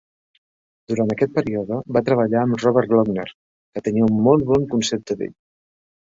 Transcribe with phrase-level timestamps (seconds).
[0.91, 3.25] Durant aquest període va treballar amb Robert Lochner,
[3.77, 5.37] que tenia un molt bon concepte d'ell.